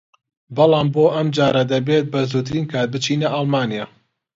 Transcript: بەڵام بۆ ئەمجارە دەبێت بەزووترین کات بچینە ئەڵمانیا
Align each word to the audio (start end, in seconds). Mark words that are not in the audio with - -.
بەڵام 0.55 0.87
بۆ 0.93 1.03
ئەمجارە 1.15 1.63
دەبێت 1.71 2.05
بەزووترین 2.13 2.65
کات 2.71 2.87
بچینە 2.93 3.27
ئەڵمانیا 3.33 3.85